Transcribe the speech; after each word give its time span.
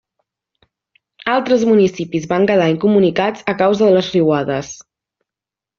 Altres 1.33 1.65
municipis 1.73 2.27
van 2.33 2.49
quedar 2.53 2.71
incomunicats 2.75 3.47
a 3.55 3.59
causa 3.63 3.87
de 3.91 3.95
les 3.99 4.13
riuades. 4.19 4.77